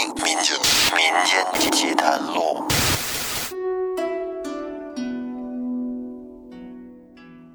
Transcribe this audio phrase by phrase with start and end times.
[0.00, 0.56] 民间
[0.96, 2.64] 民间奇谈录。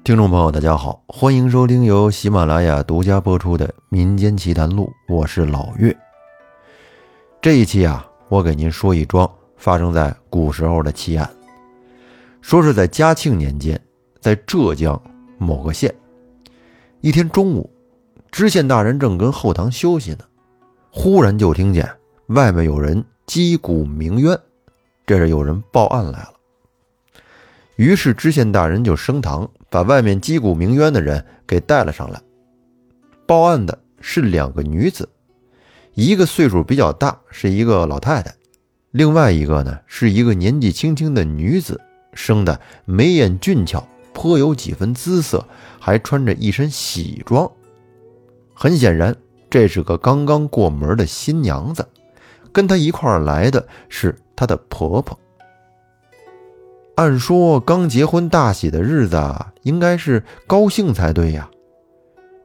[0.04, 5.96] 听众朋友，大家好，欢迎收听由喜马拉雅独家播出的《民间奇谈录》，我是老岳。
[7.42, 11.28] 这一期啊，我给您说一桩发生在古时候的奇案。
[12.42, 13.80] 说是在嘉庆年间，
[14.20, 15.00] 在浙江
[15.36, 15.92] 某个县，
[17.00, 17.68] 一天中午，
[18.30, 20.20] 知县大人正跟后堂休息呢，
[20.92, 21.84] 忽然就听见
[22.28, 24.38] 外面有人击鼓鸣冤，
[25.06, 26.32] 这是有人报案来了。
[27.76, 32.20] 于是知县大人就升堂，把外面击鼓鸣冤的人给带了上来。
[33.26, 35.08] 报案的是两个女子，
[35.94, 38.32] 一个岁数比较大，是一个老太太；
[38.90, 41.80] 另外一个呢，是一个年纪轻轻的女子。
[42.12, 45.46] 生的眉眼俊俏，颇有几分姿色，
[45.78, 47.50] 还穿着一身喜装。
[48.54, 49.14] 很显然，
[49.50, 51.86] 这是个刚刚过门的新娘子。
[52.56, 55.18] 跟她一块儿来的是她的婆婆。
[56.94, 59.22] 按说刚结婚大喜的日子，
[59.64, 61.50] 应该是高兴才对呀。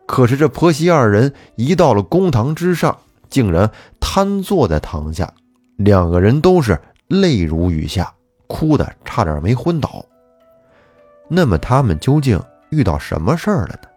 [0.06, 2.98] 可是这婆媳二人一到了公堂之上，
[3.30, 5.34] 竟然瘫坐在堂下，
[5.78, 8.14] 两个人都是泪如雨下。
[8.48, 10.06] 哭的差点没昏倒。
[11.30, 12.38] 那么他们究竟
[12.70, 13.88] 遇到什么事儿了呢？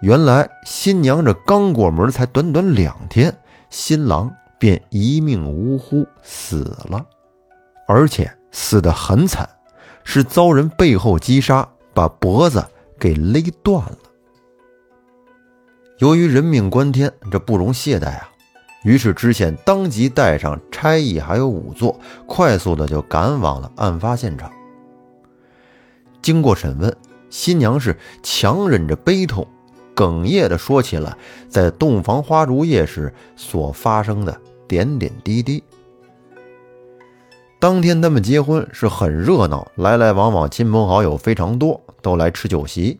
[0.00, 3.32] 原来新娘这刚过门，才短短两天，
[3.70, 4.28] 新郎
[4.62, 7.04] 便一命呜呼死了，
[7.88, 9.48] 而且死得很惨，
[10.04, 12.64] 是遭人背后击杀，把脖子
[12.96, 13.98] 给勒断了。
[15.98, 18.30] 由于人命关天，这不容懈怠啊。
[18.84, 24.48] 于是知县当即带上差役还有仵作，快速的就赶往了案发现场。
[26.22, 26.96] 经过审问，
[27.30, 29.44] 新娘是强忍着悲痛，
[29.96, 35.62] 哽咽的说起了在洞房花烛夜时所发生的点点滴滴。
[37.58, 42.98] 当天他们结婚是很热闹，来来往往亲朋好友非常多，都来吃酒席。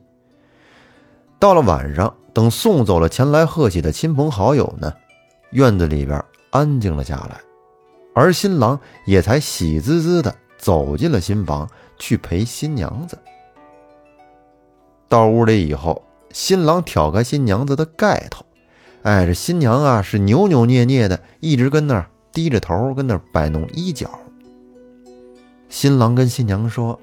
[1.39, 4.93] 到了晚上，等送走了前来贺喜的亲朋好友呢。
[5.51, 7.41] 院子里边安静了下来，
[8.15, 13.19] 而新郎也才喜滋滋的走进了新房去陪新娘子。
[15.09, 18.47] 到屋里以后，新郎挑开新娘子的盖头，
[19.03, 24.11] 哎，这新娘啊是扭扭捏捏的，一直跟那儿低着头，跟那儿摆弄衣角。
[25.69, 26.99] 新郎跟新娘说：“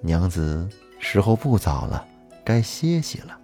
[0.00, 0.66] 娘子，
[0.98, 2.04] 时候不早了，
[2.42, 3.36] 该歇息了。”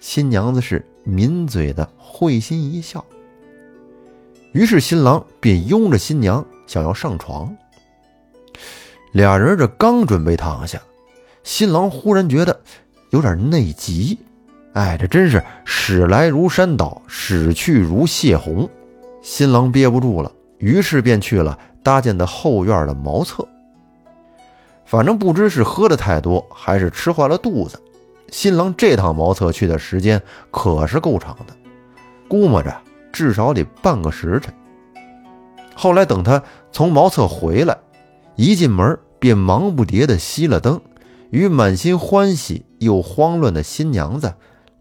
[0.00, 3.04] 新娘子是抿嘴的，会心一笑。
[4.52, 7.54] 于是新郎便拥着新娘想要上床。
[9.12, 10.80] 俩人这刚准备躺下，
[11.42, 12.60] 新郎忽然觉得
[13.10, 14.18] 有点内急，
[14.74, 18.68] 哎，这真是使来如山倒，使去如泄洪。
[19.22, 23.46] 新郎憋不住了，于是便去了搭建的后院的茅厕。
[24.86, 27.80] 反正不知是喝的太多，还是吃坏了肚子。
[28.30, 31.54] 新郎这趟茅厕去的时间可是够长的，
[32.28, 32.74] 估摸着
[33.12, 34.52] 至少得半个时辰。
[35.74, 37.76] 后来等他从茅厕回来，
[38.36, 40.80] 一进门便忙不迭地熄了灯，
[41.30, 44.32] 与满心欢喜又慌乱的新娘子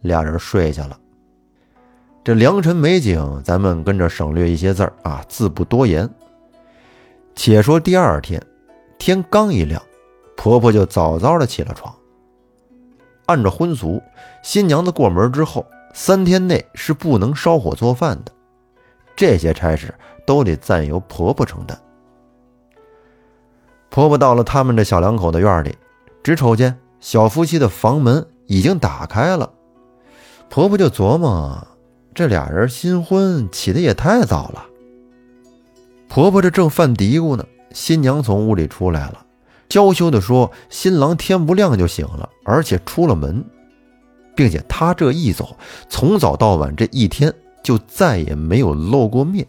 [0.01, 0.97] 俩人睡下了。
[2.23, 6.07] 这良辰美景，咱们跟着省略一些字儿啊，字不多言。
[7.35, 8.39] 且说第二天，
[8.99, 9.81] 天刚一亮，
[10.37, 11.91] 婆婆就早早的起了床。
[13.25, 14.01] 按照婚俗，
[14.43, 18.31] 新娘子过门之后三天内是不能烧火做饭的，
[19.15, 19.93] 这些差事
[20.25, 21.79] 都得暂由婆婆承担。
[23.89, 25.75] 婆婆到了他们这小两口的院里，
[26.21, 29.51] 只瞅见小夫妻的房门已经打开了，
[30.51, 31.65] 婆婆就琢磨：
[32.13, 34.65] 这俩人新婚起的也太早了。
[36.09, 39.25] 婆婆这正犯嘀咕呢，新娘从屋里出来了。
[39.69, 43.41] 娇羞的说：“新郎天不亮就醒了，而且出了门，
[44.35, 45.55] 并且他这一走，
[45.87, 47.33] 从早到晚这一天
[47.63, 49.47] 就再也没有露过面。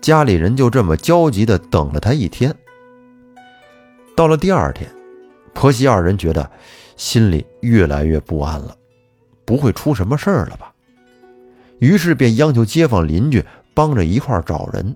[0.00, 2.52] 家里人就这么焦急的等了他一天。
[4.16, 4.90] 到了第二天，
[5.54, 6.50] 婆媳二人觉得
[6.96, 8.74] 心里越来越不安了，
[9.48, 10.74] 不会出什么事儿了吧？
[11.78, 13.42] 于是便央求街坊邻居
[13.72, 14.94] 帮着一块找人。”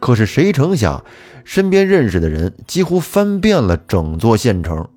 [0.00, 1.04] 可是谁成想，
[1.44, 4.88] 身边认识的人几乎翻遍了整座县城，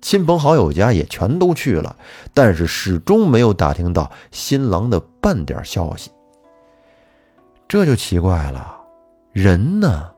[0.00, 1.94] 亲朋好友家也全都去了，
[2.32, 6.10] 但是始终没有打听到新郎的半点消息。
[7.68, 8.74] 这就奇怪了，
[9.32, 10.10] 人呢？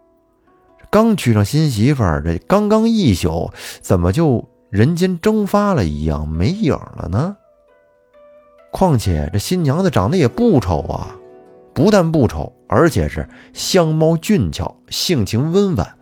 [0.91, 3.51] 刚娶上新媳妇儿，这刚刚一宿，
[3.81, 7.37] 怎么就人间蒸发了一样，没影了呢？
[8.73, 11.17] 况且这新娘子长得也不丑啊。
[11.73, 15.97] 不但不丑，而且是相貌俊俏，性情温婉。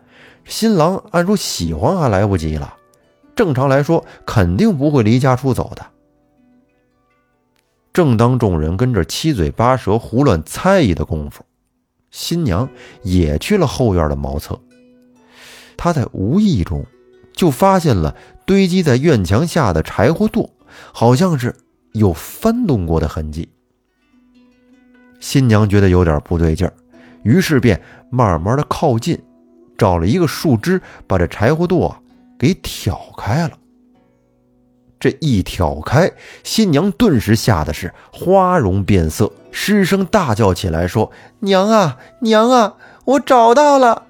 [0.45, 2.75] 新郎按说喜欢还来不及了，
[3.35, 5.85] 正常来说肯定不会离家出走的。
[7.91, 11.43] 正当众人跟着七嘴八舌胡乱猜疑的功夫，
[12.09, 12.69] 新娘
[13.03, 14.57] 也去了后院的茅厕。
[15.75, 16.85] 她在无意中
[17.35, 18.15] 就发现了
[18.45, 20.49] 堆积在院墙下的柴火垛，
[20.93, 21.55] 好像是
[21.91, 23.49] 有翻动过的痕迹。
[25.19, 26.73] 新娘觉得有点不对劲儿，
[27.23, 29.21] 于是便慢慢的靠近，
[29.77, 31.99] 找了一个树枝，把这柴火垛啊
[32.39, 33.57] 给挑开了。
[34.99, 36.11] 这一挑开，
[36.43, 41.11] 新娘顿时吓得是花容变色，失声大叫起来，说
[41.41, 44.03] ：“娘啊，娘啊，我找到了！”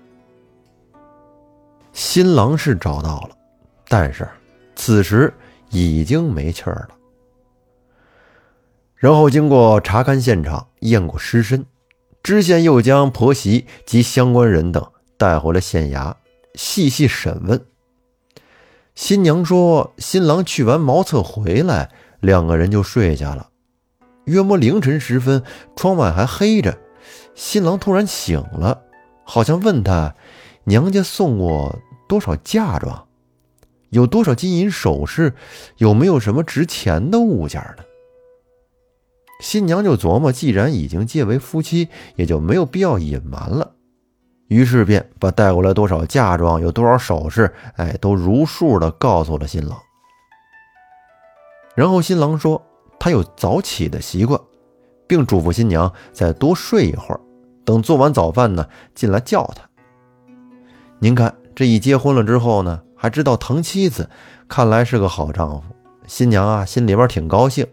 [1.95, 3.29] 新郎是找到了，
[3.87, 4.27] 但是
[4.75, 5.33] 此时
[5.69, 6.89] 已经没气儿了。
[8.95, 11.65] 然后经过查看现场、验过尸身，
[12.21, 16.13] 知县又将婆媳及相关人等带回了县衙，
[16.55, 17.65] 细细审问。
[18.93, 23.47] 新娘说：“新郎去完茅厕回来，两个人就睡下了。
[24.25, 25.41] 约莫凌晨时分，
[25.77, 26.77] 窗外还黑着，
[27.35, 28.81] 新郎突然醒了，
[29.23, 30.13] 好像问他
[30.65, 33.07] 娘家送过多少嫁妆，
[33.89, 35.33] 有多少金银首饰，
[35.77, 37.83] 有没有什么值钱的物件呢？”
[39.41, 43.73] 新娘就琢磨，既然已经结为夫妻，也就没有必要隐瞒了。
[44.47, 49.77] 于是便把带过来多少嫁妆，有多少首饰，哎，都如数的告诉了新郎。
[51.75, 52.65] 然后新郎说
[52.97, 54.39] 他有早起的习惯，
[55.05, 57.19] 并嘱咐新娘再多睡一会儿，
[57.65, 59.69] 等做完早饭呢，进来叫他。
[61.05, 64.09] 您看这一结婚了之后呢，还知道疼妻子，
[64.47, 65.67] 看来是个好丈夫。
[66.07, 67.63] 新娘啊，心里边挺高兴，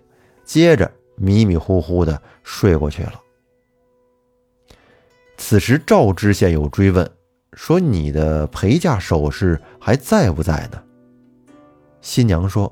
[0.44, 3.14] 接着迷迷糊糊的睡过去了。
[5.38, 7.10] 此时，赵知县有追问，
[7.54, 10.82] 说：“你的陪嫁首饰还在不在呢？”
[12.02, 12.70] 新娘说：“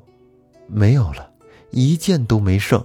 [0.68, 1.26] 没有了，
[1.70, 2.84] 一件都没剩。”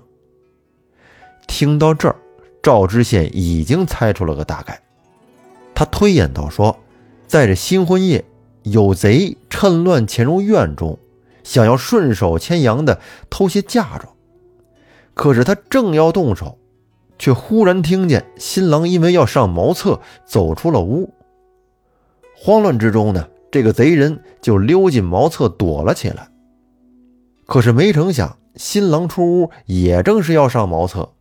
[1.45, 2.15] 听到这儿，
[2.63, 4.81] 赵知县已经猜出了个大概，
[5.73, 6.73] 他推演到说
[7.35, 8.23] ：“在这新婚夜，
[8.63, 10.97] 有贼趁乱潜入院中，
[11.43, 14.13] 想要顺手牵羊的偷些嫁妆，
[15.13, 16.57] 可是他正要动手。”
[17.19, 21.13] 却忽然听见新郎因为要上茅厕，走出了屋。
[22.37, 26.29] 慌乱之中呢，这个贼人就溜进茅厕躲了起来。
[27.45, 31.11] 可是没成想，新郎出屋也正是要上茅厕，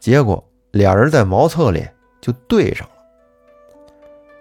[0.00, 1.86] 结果俩人在茅厕里
[2.20, 2.95] 就对上了。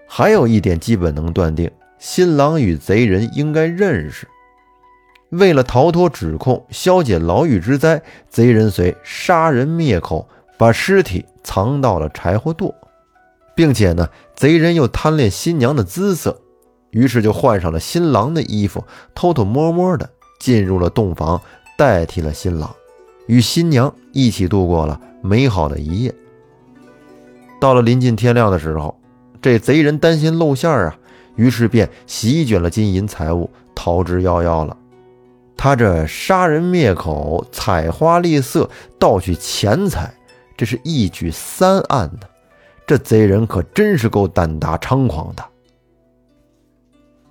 [0.08, 1.70] 还有一点基本能断定，
[2.00, 4.28] 新郎与贼人应该认识。
[5.30, 10.28] 为了逃脱指控，消解牢狱之灾，贼人遂杀人灭口。
[10.58, 12.74] 把尸体藏到了柴火垛，
[13.56, 16.40] 并且呢，贼人又贪恋新娘的姿色，
[16.92, 18.82] 于是就换上了新郎的衣服，
[19.14, 20.10] 偷偷摸摸的
[20.40, 21.42] 进入了洞房，
[21.78, 22.74] 代替了新郎，
[23.28, 26.16] 与新娘一起度过了美好的一夜。
[27.60, 28.98] 到了临近天亮的时候，
[29.46, 30.98] 这贼人担心露馅儿啊，
[31.36, 34.76] 于是便席卷了金银财物，逃之夭夭了。
[35.56, 40.12] 他这杀人灭口、采花猎色、盗取钱财。
[40.58, 42.22] 这是一举三案呢，
[42.88, 45.46] 这贼人可真是够胆大猖狂的。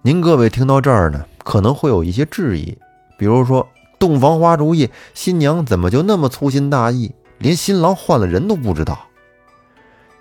[0.03, 2.79] 您各位听到这儿呢，可能会有一些质疑，
[3.19, 3.67] 比如说
[3.99, 9.01] 洞房花烛夜，新娘怎么就那么粗心大意，连新郎换了人都不知道？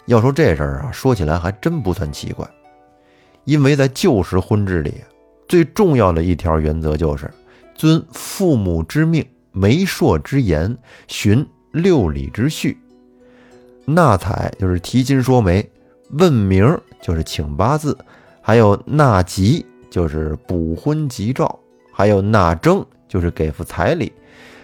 [0.06, 2.50] 要说这事儿啊，说起来还真不算奇怪，
[3.46, 4.96] 因为在旧时婚制里，
[5.48, 7.32] 最重要的一条原则就是
[7.74, 12.78] 遵父母之命、媒妁之言，循六礼之序。
[13.86, 15.70] 纳采就是提亲说媒，
[16.12, 17.98] 问名就是请八字，
[18.42, 21.60] 还有纳吉就是补婚吉兆，
[21.92, 24.12] 还有纳征就是给付彩礼，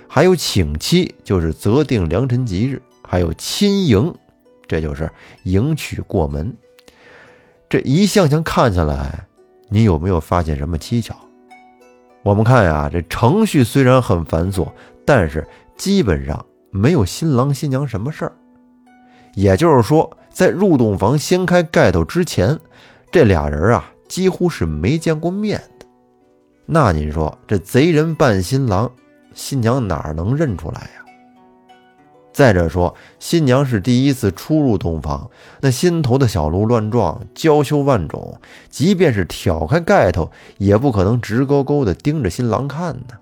[0.08, 4.14] 还有请妻就是择定良辰吉日，还有亲迎，
[4.70, 5.12] 这就是
[5.44, 6.56] 迎娶过门。
[7.68, 9.28] 这一项项看下来，
[9.68, 11.14] 你有没有发现什么蹊跷？
[12.24, 14.72] 我们看呀，这程序虽然很繁琐，
[15.06, 15.46] 但是
[15.76, 18.32] 基本上没有新郎新娘什么事儿。
[19.36, 22.60] 也就是说，在入洞房掀开盖头之前，
[23.12, 25.86] 这俩人啊几乎是没见过面的。
[26.66, 28.92] 那您说，这贼人扮新郎，
[29.34, 31.06] 新娘哪能认出来呀？
[32.40, 35.30] 再者说，新娘是第一次出入洞房，
[35.60, 43.18] 那心头的小鹿乱撞，娇羞万种，即便是挑开盖头，也不可能直勾勾地盯着新郎看呢。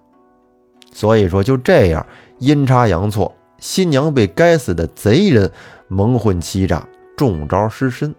[0.93, 2.05] 所以说，就这样
[2.38, 3.33] 阴差阳错。
[3.57, 5.51] 新娘被该死的贼人
[5.88, 8.13] 蒙混欺诈，中招失身，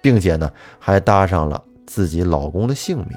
[0.00, 3.10] 并且呢，还搭上了自己老公的性命。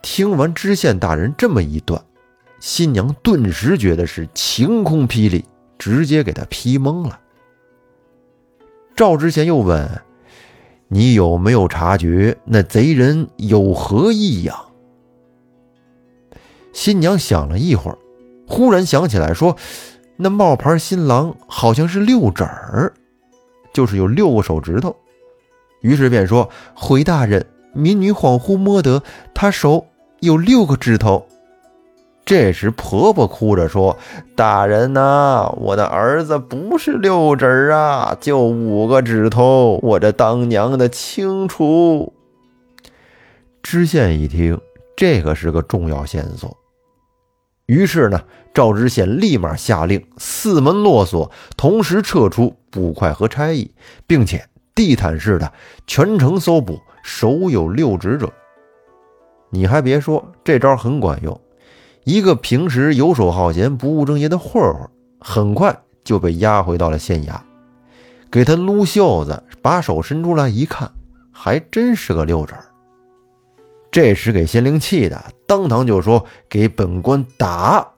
[0.00, 2.00] 听完知县大人这么一段，
[2.58, 5.44] 新娘顿时觉得是晴空霹雳，
[5.78, 7.20] 直接给他劈懵了。
[8.94, 10.02] 赵知县又问
[10.88, 14.56] ：“你有没有察觉那贼人有何异样？”
[16.72, 17.98] 新娘想了一会儿，
[18.48, 19.56] 忽然想起来说
[20.16, 22.94] ：“那冒牌新郎好像是六指儿，
[23.74, 24.96] 就是有六个手指头。”
[25.82, 27.44] 于是便说：“回大人，
[27.74, 29.02] 民女恍惚摸得
[29.34, 29.86] 他手
[30.20, 31.26] 有六个指头。”
[32.26, 33.96] 这时婆婆哭着说
[34.34, 42.12] ：“大人呐，我的儿子不是六指啊，就五个指头，我这当娘的清楚。”
[43.62, 44.60] 知县一听，
[44.96, 46.56] 这个是个重要线索。
[47.66, 48.20] 于是呢，
[48.52, 53.70] 赵知县立马下令四门落锁，同时撤出捕快和差役，
[54.04, 55.52] 并且地毯式的
[55.86, 58.28] 全城搜捕手有六指者。
[59.50, 61.40] 你还别说，这招很管用。
[62.06, 67.40] 一个平时游手好闲、不务正业的混混，很快就被押回到了县衙。
[68.30, 70.92] 给他撸袖子，把手伸出来一看，
[71.32, 72.54] 还真是个六指。
[73.90, 77.94] 这时给县令气的，当堂就说：“给本官打！”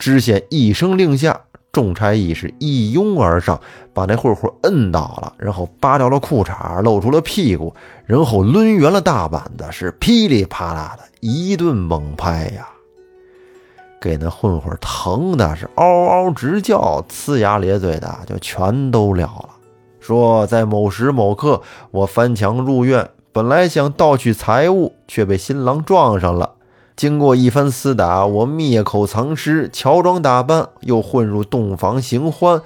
[0.00, 1.44] 知县一声令下，
[1.76, 3.60] 众差役是一拥而上，
[3.92, 7.74] 把那混混摁倒了，然后扒掉了裤衩，露出了屁股，
[8.06, 12.66] 然后抡圆了大板子，是噼里啪啦的一顿猛拍呀，
[14.00, 19.50] 给那混混疼的是嗷嗷直叫，呲牙咧嘴的就全都了了。
[20.00, 23.10] 说在某时某刻，我翻墙入院。
[23.32, 26.54] 本来想盗取财物，却被新郎撞上了。
[26.96, 32.62] 经过一番厮打，我灭口藏尸，乔装打扮，又混入洞房行欢。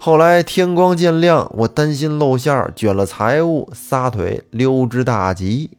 [0.00, 5.70] 后来天光渐亮，我担心露馅儿，卷了财物，撒腿溜之大吉。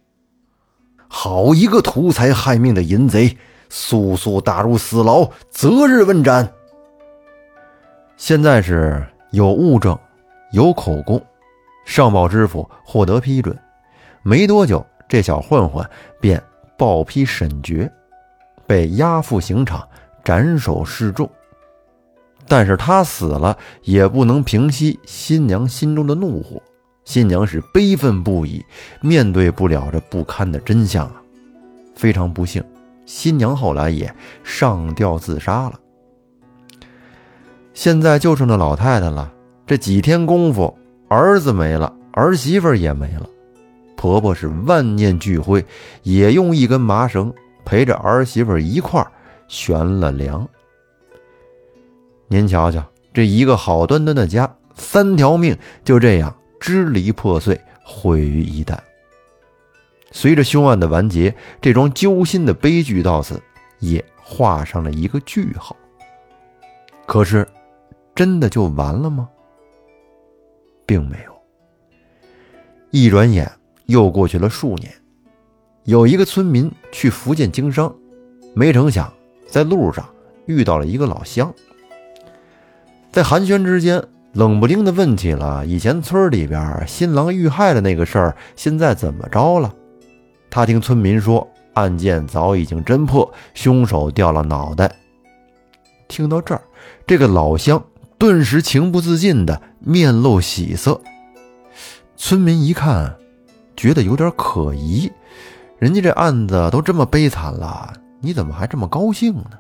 [1.07, 3.37] 好一个图财害命的淫贼！
[3.69, 6.53] 速速打入死牢，择日问斩。
[8.17, 9.97] 现在是有物证，
[10.53, 11.21] 有口供，
[11.85, 13.57] 上报知府获得批准。
[14.23, 15.87] 没多久，这小混混
[16.19, 16.41] 便
[16.79, 17.91] 报批审决，
[18.65, 19.85] 被押赴刑场
[20.23, 21.29] 斩首示众。
[22.47, 26.59] 但是他死了，也不能平息新娘心中的怒火。
[27.03, 28.63] 新娘是悲愤不已，
[29.01, 31.21] 面对不了这不堪的真相啊！
[31.95, 32.63] 非常不幸，
[33.05, 34.11] 新娘后来也
[34.43, 35.79] 上吊自杀了。
[37.73, 39.31] 现在就剩那老太太了。
[39.67, 40.75] 这几天功夫，
[41.07, 43.27] 儿子没了，儿媳妇也没了。
[43.99, 45.65] 婆婆是万念俱灰，
[46.03, 47.33] 也用一根麻绳
[47.65, 49.05] 陪着儿媳妇一块
[49.49, 50.47] 悬了梁。
[52.29, 52.81] 您瞧瞧，
[53.13, 58.77] 这一个好端端的家，三条命就这样支离破碎，毁于一旦。
[60.11, 63.37] 随着凶案的完结，这桩揪心的悲剧到此
[63.79, 65.75] 也画上了一个句号。
[67.05, 67.45] 可是，
[68.15, 69.27] 真的就完了吗？
[70.85, 71.37] 并没有。
[72.91, 73.58] 一转眼。
[73.89, 74.93] 又过去了数年，
[75.85, 77.91] 有一个村民去福建经商，
[78.53, 79.11] 没成想
[79.47, 80.07] 在路上
[80.45, 81.51] 遇到了一个老乡。
[83.11, 83.99] 在寒暄之间，
[84.33, 89.73] 冷不丁的问起了以前村里边新郎遇害的那个事儿，现在怎么着了？
[90.51, 94.95] 他听村民说，案件早已经侦破，凶手掉了脑袋。
[96.07, 96.61] 听到这儿，
[97.07, 97.83] 这个老乡
[98.19, 101.01] 顿时情不自禁的面露喜色。
[102.15, 103.15] 村民一看。
[103.79, 105.09] 觉得有点可疑，
[105.77, 109.51] 人家这案子都这么悲惨了，你怎么还这么高兴呢？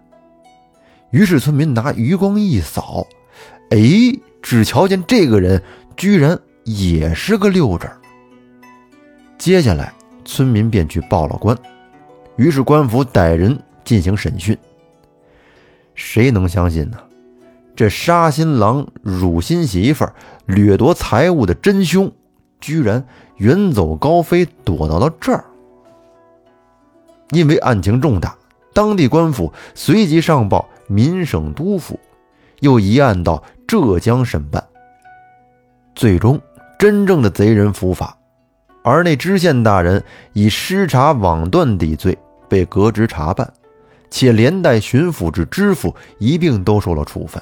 [1.11, 3.07] 于是村民拿余光一扫，
[3.69, 3.79] 哎，
[4.41, 5.63] 只瞧见这个人
[5.95, 7.89] 居然也是个六指。
[9.37, 9.93] 接下来
[10.25, 11.57] 村民便去报了官，
[12.35, 14.57] 于是官府逮人进行审讯。
[15.95, 16.97] 谁能相信呢？
[17.73, 20.05] 这杀新郎、辱新媳妇、
[20.45, 22.11] 掠夺财物的真凶，
[22.59, 23.05] 居然……
[23.37, 25.45] 远走高飞，躲到了这儿。
[27.29, 28.35] 因为案情重大，
[28.73, 31.97] 当地官府随即上报民省督府，
[32.59, 34.61] 又移案到浙江审办。
[35.95, 36.37] 最终，
[36.77, 38.17] 真正的贼人伏法，
[38.83, 42.17] 而那知县大人以失察枉断抵罪
[42.49, 43.49] 被革职查办，
[44.09, 47.41] 且连带巡抚至知府一并都受了处分。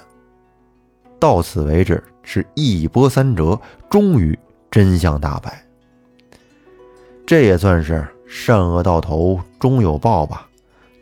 [1.19, 3.59] 到此为止，是一波三折，
[3.89, 4.37] 终于
[4.69, 5.63] 真相大白。
[7.25, 10.47] 这也算是善恶到头终有报吧，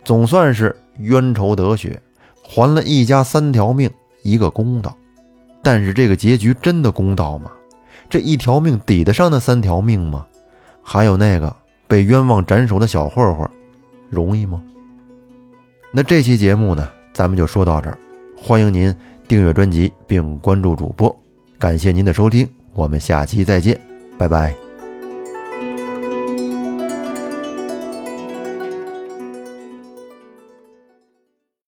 [0.04, 2.02] 总算是冤仇得雪，
[2.44, 3.90] 还了一家三条命
[4.24, 4.96] 一个公道。
[5.62, 7.52] 但是这个结局真的公道吗？
[8.10, 10.26] 这一条命抵得上那三条命吗？
[10.84, 11.56] 还有那个
[11.88, 13.50] 被冤枉斩首的小混混，
[14.10, 14.62] 容易吗？
[15.92, 17.98] 那这期节目呢，咱们就说到这儿。
[18.38, 18.96] 欢迎您
[19.28, 21.16] 订阅专辑并关注主播，
[21.58, 23.80] 感谢您的收听，我们下期再见，
[24.18, 24.65] 拜拜。